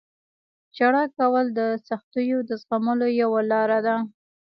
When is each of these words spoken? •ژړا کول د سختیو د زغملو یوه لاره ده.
•ژړا 0.77 1.03
کول 1.17 1.45
د 1.59 1.61
سختیو 1.87 2.37
د 2.49 2.51
زغملو 2.61 3.07
یوه 3.21 3.41
لاره 3.51 3.79
ده. 3.85 3.95